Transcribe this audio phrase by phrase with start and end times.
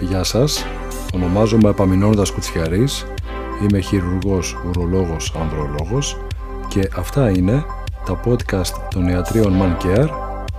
[0.00, 0.64] Γεια σας,
[1.14, 3.06] ονομάζομαι Επαμινώντας Κουτσιαρής,
[3.62, 6.16] είμαι χειρουργός, ουρολόγος, ανδρολόγος
[6.68, 7.64] και αυτά είναι
[8.04, 10.08] τα podcast των ιατρίων Man Care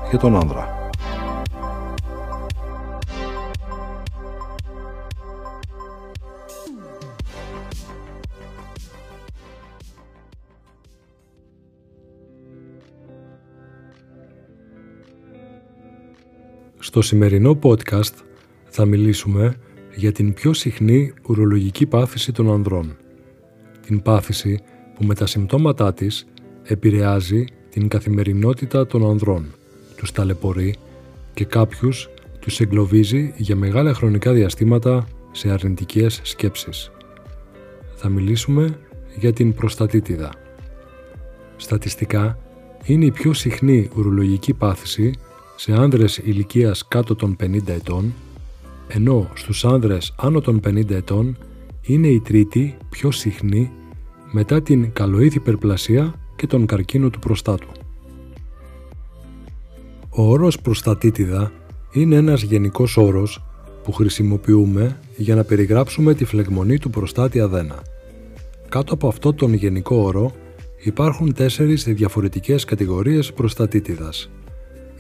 [0.10, 0.90] για τον άνδρα.
[16.80, 18.31] Στο σημερινό podcast
[18.74, 19.56] θα μιλήσουμε
[19.96, 22.98] για την πιο συχνή ουρολογική πάθηση των ανδρών.
[23.86, 24.60] Την πάθηση
[24.96, 26.26] που με τα συμπτώματά της
[26.64, 29.46] επηρεάζει την καθημερινότητα των ανδρών,
[29.96, 30.76] τους ταλαιπωρεί
[31.34, 36.92] και κάποιους τους εγκλωβίζει για μεγάλα χρονικά διαστήματα σε αρνητικές σκέψεις.
[37.96, 38.78] Θα μιλήσουμε
[39.20, 40.30] για την προστατήτιδα.
[41.58, 42.38] Στατιστικά,
[42.86, 45.14] είναι η πιο συχνή ουρολογική πάθηση
[45.56, 48.14] σε άνδρες ηλικίας κάτω των 50 ετών,
[48.94, 51.38] ενώ στους άνδρες άνω των 50 ετών
[51.82, 53.72] είναι η τρίτη πιο συχνή
[54.32, 57.68] μετά την καλοήθη υπερπλασία και τον καρκίνο του προστάτου.
[60.10, 61.52] Ο όρος προστατήτιδα
[61.92, 63.44] είναι ένας γενικός όρος
[63.84, 67.84] που χρησιμοποιούμε για να περιγράψουμε τη φλεγμονή του προστάτη αδένα.
[68.70, 70.32] Κάτω από αυτό τον γενικό όρο
[70.84, 74.30] υπάρχουν τέσσερις διαφορετικές κατηγορίες προστατήτιδας–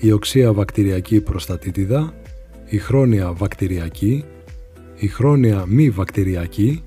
[0.03, 2.13] η οξία βακτηριακή προστατήτιδα,
[2.71, 4.23] η χρόνια βακτηριακή,
[4.95, 6.83] η χρόνια μη βακτηριακή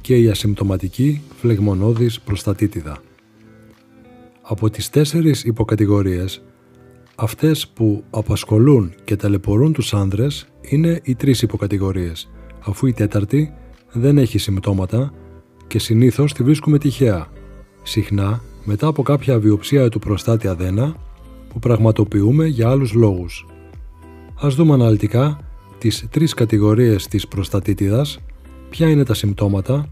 [0.00, 2.98] και η ασυμπτωματική φλεγμονώδης προστατήτιδα.
[4.42, 6.42] Από τις τέσσερις υποκατηγορίες,
[7.14, 13.52] αυτές που απασχολούν και ταλαιπωρούν τους άνδρες είναι οι τρεις υποκατηγορίες, αφού η τέταρτη
[13.92, 15.12] δεν έχει συμπτώματα
[15.66, 17.26] και συνήθως τη βρίσκουμε τυχαία.
[17.82, 20.96] Συχνά, μετά από κάποια βιοψία του προστάτη αδένα,
[21.48, 23.49] που πραγματοποιούμε για άλλους λόγους.
[24.42, 25.38] Ας δούμε αναλυτικά
[25.78, 28.18] τις τρεις κατηγορίες της προστατήτιδας,
[28.70, 29.88] ποια είναι τα συμπτώματα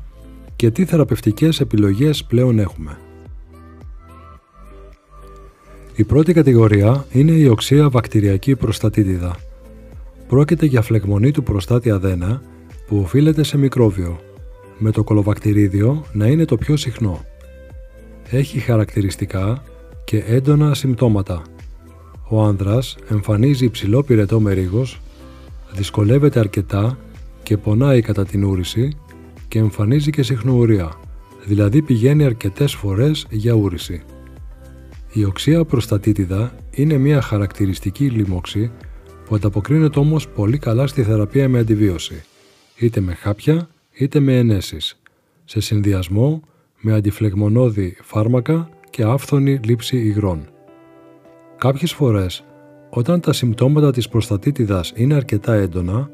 [0.57, 2.99] και τι θεραπευτικές επιλογές πλέον έχουμε.
[5.97, 9.37] Η πρώτη κατηγορία είναι η οξία βακτηριακή προστατήτιδα.
[10.29, 12.43] Πρόκειται για φλεγμονή του προστάτη αδένα
[12.87, 14.21] που οφείλεται σε μικρόβιο,
[14.79, 17.25] με το κολοβακτηρίδιο να είναι το πιο συχνό.
[18.31, 19.63] Έχει χαρακτηριστικά
[20.05, 21.43] και έντονα συμπτώματα.
[22.29, 25.01] Ο άνδρας εμφανίζει υψηλό πυρετό μερίγος,
[25.73, 26.99] δυσκολεύεται αρκετά
[27.43, 28.97] και πονάει κατά την ούρηση
[29.49, 30.93] και εμφανίζει και συχνοουρία,
[31.45, 34.03] δηλαδή πηγαίνει αρκετές φορές για ούρηση.
[35.13, 38.71] Η οξία προστατήτιδα είναι μια χαρακτηριστική λίμωξη
[39.25, 42.23] που ανταποκρίνεται όμως πολύ καλά στη θεραπεία με αντιβίωση,
[42.77, 44.99] είτε με χάπια είτε με ενέσεις,
[45.45, 46.43] σε συνδυασμό
[46.81, 50.49] με αντιφλεγμονώδη φάρμακα και άφθονη λήψη υγρών.
[51.59, 52.45] Κάποιες φορές,
[52.91, 56.11] όταν τα συμπτώματα της προστατήτιδας είναι αρκετά έντονα,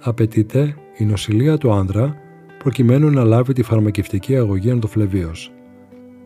[0.00, 2.16] απαιτείται η νοσηλεία του άνδρα
[2.58, 5.52] προκειμένου να λάβει τη φαρμακευτική αγωγή αντοφλεβίως.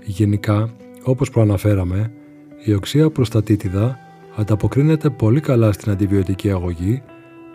[0.04, 0.70] Γενικά,
[1.02, 2.12] όπως προαναφέραμε,
[2.64, 3.98] η οξία προστατήτιδα
[4.36, 7.02] ανταποκρίνεται πολύ καλά στην αντιβιωτική αγωγή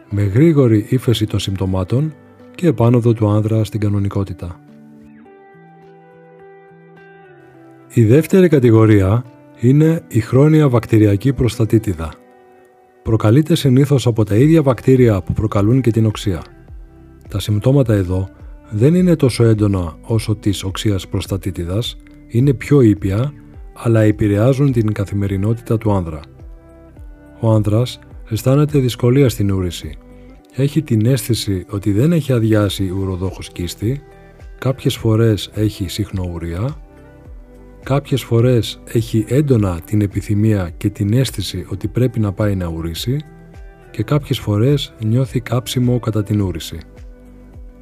[0.10, 2.14] με γρήγορη ύφεση των συμπτωμάτων
[2.56, 4.60] και επάνωδο του άνδρα στην κανονικότητα.
[7.94, 9.24] Η δεύτερη κατηγορία
[9.62, 12.14] είναι η χρόνια βακτηριακή προστατήτιδα.
[13.04, 16.42] Προκαλείται συνήθως από τα ίδια βακτήρια που προκαλούν και την οξία.
[17.30, 18.30] Τα συμπτώματα εδώ
[18.70, 23.34] δεν είναι τόσο έντονα όσο της οξίας προστατήτιδας, είναι πιο ήπια,
[23.74, 26.20] αλλά επηρεάζουν την καθημερινότητα του άνδρα.
[27.40, 28.00] Ο άνδρας
[28.30, 29.98] αισθάνεται δυσκολία στην ούρηση.
[30.56, 34.02] Έχει την αίσθηση ότι δεν έχει αδειάσει ουροδόχος κίστη,
[34.58, 36.76] κάποιες φορές έχει συχνοουρία
[37.84, 43.20] Κάποιες φορές έχει έντονα την επιθυμία και την αίσθηση ότι πρέπει να πάει να ουρήσει
[43.92, 46.78] και κάποιες φορές νιώθει κάψιμο κατά την ούρηση.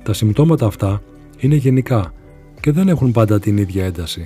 [0.03, 1.01] Τα συμπτώματα αυτά
[1.37, 2.13] είναι γενικά
[2.59, 4.23] και δεν έχουν πάντα την ίδια ένταση.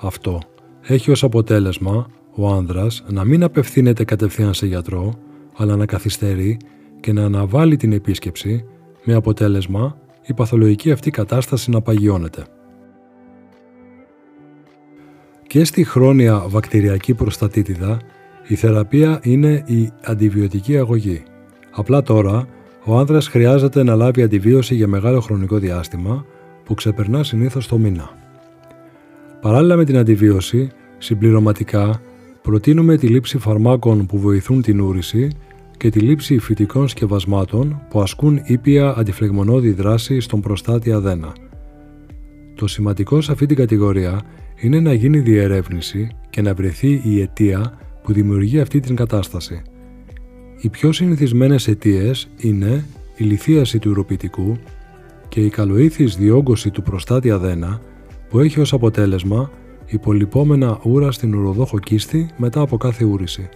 [0.00, 0.40] Αυτό
[0.82, 5.14] έχει ως αποτέλεσμα ο άνδρας να μην απευθύνεται κατευθείαν σε γιατρό,
[5.56, 6.56] αλλά να καθυστερεί
[7.00, 8.64] και να αναβάλει την επίσκεψη
[9.04, 12.44] με αποτέλεσμα η παθολογική αυτή κατάσταση να παγιώνεται.
[15.54, 17.98] Και στη χρόνια βακτηριακή προστατήτιδα
[18.46, 21.22] η θεραπεία είναι η αντιβιωτική αγωγή.
[21.70, 22.46] Απλά τώρα
[22.84, 26.24] ο άνδρας χρειάζεται να λάβει αντιβίωση για μεγάλο χρονικό διάστημα
[26.64, 28.10] που ξεπερνά συνήθως το μήνα.
[29.40, 32.00] Παράλληλα με την αντιβίωση, συμπληρωματικά
[32.42, 35.30] προτείνουμε τη λήψη φαρμάκων που βοηθούν την ούρηση
[35.76, 41.32] και τη λήψη φυτικών σκευασμάτων που ασκούν ήπια αντιφλεγμονώδη δράση στον προστάτη αδένα.
[42.54, 44.22] Το σημαντικό σε αυτή την κατηγορία
[44.60, 49.62] είναι να γίνει διερεύνηση και να βρεθεί η αιτία που δημιουργεί αυτή την κατάσταση.
[50.60, 52.84] Οι πιο συνηθισμένες αιτίες είναι
[53.16, 54.56] η λιθίαση του ουροπητικού
[55.28, 57.80] και η καλοήθης διόγκωση του προστάτη αδένα
[58.28, 59.50] που έχει ως αποτέλεσμα
[59.86, 63.48] υπολοιπόμενα ούρα στην ουροδόχο κίστη μετά από κάθε ούρηση.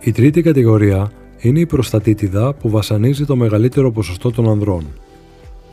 [0.00, 4.84] Η τρίτη κατηγορία είναι η προστατήτιδα που βασανίζει το μεγαλύτερο ποσοστό των ανδρών.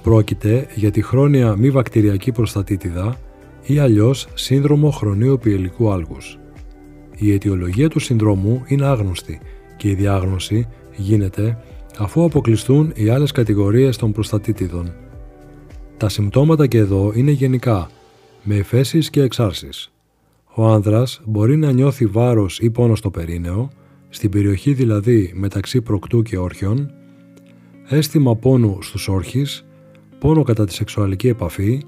[0.03, 3.17] Πρόκειται για τη χρόνια μη βακτηριακή προστατήτιδα
[3.63, 6.39] ή αλλιώς σύνδρομο χρονίου πιελικού άλγους.
[7.15, 9.39] Η αιτιολογία του συνδρόμου είναι άγνωστη
[9.77, 11.57] και η διάγνωση γίνεται
[11.97, 14.94] αφού αποκλειστούν οι άλλες κατηγορίες των προστατήτιδων.
[15.97, 17.89] Τα συμπτώματα και εδώ είναι γενικά,
[18.44, 19.91] με εφέσεις και εξάρσεις.
[20.55, 23.69] Ο άνδρας μπορεί να νιώθει βάρος ή πόνος στο περίνεο,
[24.09, 26.91] στην περιοχή δηλαδή μεταξύ προκτού και όρχιων,
[27.88, 29.65] αίσθημα πόνου στους όρχεις,
[30.24, 31.81] πόνο κατά τη σεξουαλική επαφή,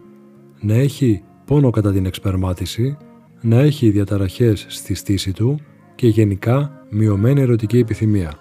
[0.60, 2.98] να έχει πόνο κατά την εξπερμάτιση,
[3.42, 5.60] να έχει διαταραχές στη στήση του
[5.96, 8.34] και γενικά μειωμένη ερωτική επιθυμία.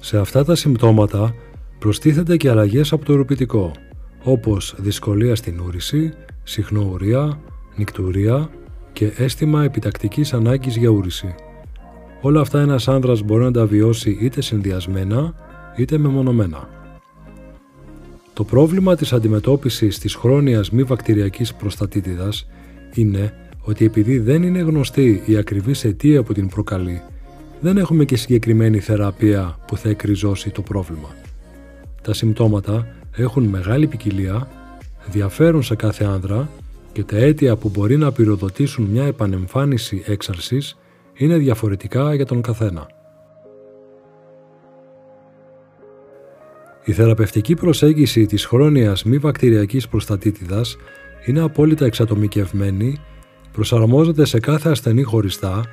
[0.00, 1.34] Σε αυτά τα συμπτώματα
[1.78, 3.72] προστίθεται και αλλαγές από το ουροπητικό,
[4.24, 6.12] όπως δυσκολία στην ούρηση,
[6.42, 7.40] συχνοουρία,
[7.76, 8.50] νικτουρία
[8.92, 11.34] και αίσθημα επιτακτικής ανάγκης για ούρηση.
[12.20, 15.34] Όλα αυτά ένας άνδρας μπορεί να τα βιώσει είτε συνδυασμένα
[15.76, 16.79] είτε μεμονωμένα.
[18.40, 22.46] Το πρόβλημα της αντιμετώπισης της χρόνιας μη βακτηριακής προστατήτιδας
[22.94, 27.02] είναι ότι επειδή δεν είναι γνωστή η ακριβής αιτία που την προκαλεί,
[27.60, 31.08] δεν έχουμε και συγκεκριμένη θεραπεία που θα εκριζώσει το πρόβλημα.
[32.02, 34.48] Τα συμπτώματα έχουν μεγάλη ποικιλία,
[35.10, 36.48] διαφέρουν σε κάθε άνδρα
[36.92, 40.78] και τα αίτια που μπορεί να πυροδοτήσουν μια επανεμφάνιση έξαρσης
[41.14, 42.86] είναι διαφορετικά για τον καθένα.
[46.84, 50.76] Η θεραπευτική προσέγγιση της χρόνιας μη βακτηριακής προστατήτιδας
[51.26, 52.96] είναι απόλυτα εξατομικευμένη,
[53.52, 55.64] προσαρμόζεται σε κάθε ασθενή χωριστά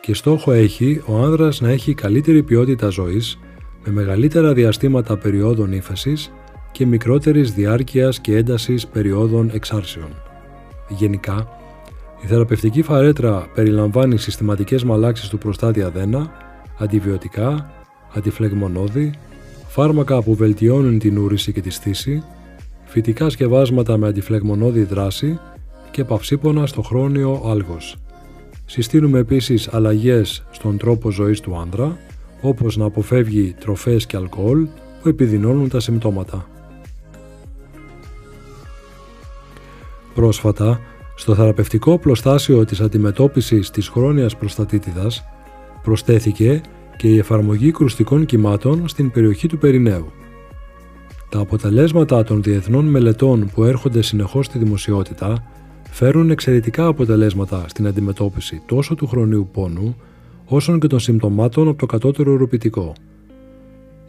[0.00, 3.38] και στόχο έχει ο άνδρας να έχει καλύτερη ποιότητα ζωής
[3.84, 6.32] με μεγαλύτερα διαστήματα περιόδων ύφεσης
[6.72, 10.08] και μικρότερης διάρκειας και έντασης περιόδων εξάρσεων.
[10.88, 11.48] Γενικά,
[12.22, 16.32] η θεραπευτική φαρέτρα περιλαμβάνει συστηματικές μαλάξεις του προστάτη αδένα,
[16.78, 17.72] αντιβιωτικά,
[18.14, 19.12] αντιφλεγμονώδη,
[19.72, 22.22] φάρμακα που βελτιώνουν την ούρηση και τη στήση,
[22.84, 25.38] φυτικά σκευάσματα με αντιφλεγμονώδη δράση
[25.90, 27.96] και παυσίπονα στο χρόνιο άλγος.
[28.66, 31.96] Συστήνουμε επίσης αλλαγές στον τρόπο ζωής του άνδρα,
[32.40, 34.66] όπως να αποφεύγει τροφές και αλκοόλ
[35.02, 36.46] που επιδεινώνουν τα συμπτώματα.
[40.14, 40.80] Πρόσφατα,
[41.16, 45.24] στο θεραπευτικό πλωστάσιο της αντιμετώπισης της χρόνιας προστατήτιδας
[45.82, 46.60] προσθέθηκε
[47.02, 50.12] και η εφαρμογή κρουστικών κυμάτων στην περιοχή του Περιναίου.
[51.28, 55.44] Τα αποτελέσματα των διεθνών μελετών που έρχονται συνεχώς στη δημοσιότητα
[55.90, 59.96] φέρουν εξαιρετικά αποτελέσματα στην αντιμετώπιση τόσο του χρονίου πόνου
[60.44, 62.92] όσο και των συμπτωμάτων από το κατώτερο ουροπητικό.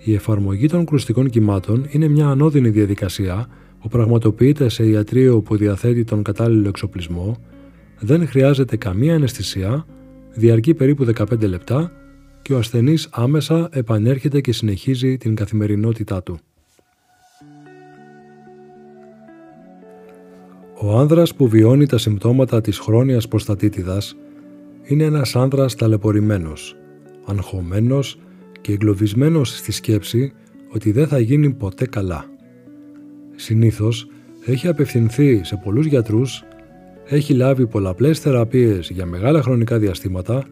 [0.04, 3.48] Η εφαρμογή των κρουστικών κυμάτων είναι μια ανώδυνη διαδικασία
[3.82, 7.38] που πραγματοποιείται σε ιατρείο που διαθέτει τον κατάλληλο εξοπλισμό,
[8.00, 9.86] δεν χρειάζεται καμία αναισθησία,
[10.34, 11.92] διαρκεί περίπου 15 λεπτά
[12.44, 16.40] και ο ασθενής άμεσα επανέρχεται και συνεχίζει την καθημερινότητά του.
[20.82, 24.16] Ο άνδρας που βιώνει τα συμπτώματα της χρόνιας προστατήτιδας
[24.84, 26.76] είναι ένας άνδρας ταλαιπωρημένος,
[27.26, 28.20] αγχωμένος
[28.62, 30.34] και εγκλωβισμένος στη σκέψη
[30.74, 32.26] ότι δεν θα γίνει ποτέ καλά.
[33.36, 34.08] Συνήθως
[34.46, 36.44] έχει απευθυνθεί σε πολλούς γιατρούς,
[37.06, 40.46] έχει λάβει πολλαπλές θεραπείες για μεγάλα χρονικά διαστήματα,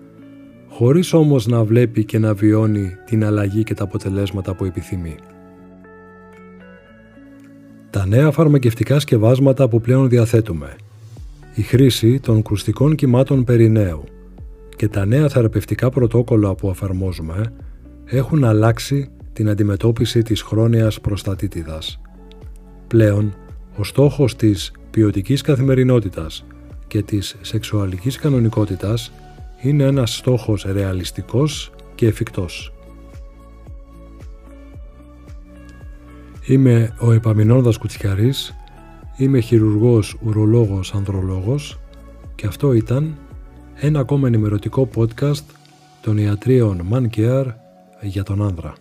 [0.73, 5.15] χωρίς όμως να βλέπει και να βιώνει την αλλαγή και τα αποτελέσματα που επιθυμεί.
[7.89, 10.75] Τα νέα φαρμακευτικά σκευάσματα που πλέον διαθέτουμε,
[11.55, 14.03] η χρήση των κρουστικών κυμάτων περινέου
[14.75, 17.53] και τα νέα θεραπευτικά πρωτόκολλα που εφαρμόζουμε
[18.05, 22.01] έχουν αλλάξει την αντιμετώπιση της χρόνιας προστατήτιδας.
[22.87, 23.33] Πλέον,
[23.77, 26.45] ο στόχος της ποιοτικής καθημερινότητας
[26.87, 29.11] και της σεξουαλικής κανονικότητας
[29.61, 32.73] είναι ένας στόχος ρεαλιστικός και εφικτός.
[36.47, 38.55] Είμαι ο Επαμινόνδας Κουτσιαρής,
[39.17, 41.79] είμαι χειρουργός ουρολόγος ανδρολόγος
[42.35, 43.17] και αυτό ήταν
[43.75, 45.43] ένα ακόμα ενημερωτικό podcast
[46.01, 47.53] των ιατρίων Man Care
[48.01, 48.73] για τον άνδρα.